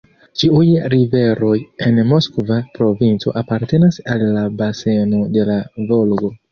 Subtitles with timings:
[0.43, 1.51] Ĉiuj riveroj
[1.89, 6.39] en Moskva provinco apartenas al la baseno de la Volgo.